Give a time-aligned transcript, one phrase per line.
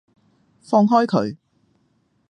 [0.63, 1.37] 放開佢！